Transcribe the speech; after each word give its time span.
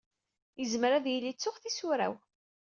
Yezmer 0.59 0.91
ad 0.93 1.05
yili 1.09 1.31
ttuɣ 1.33 1.55
tisura-w. 1.57 2.13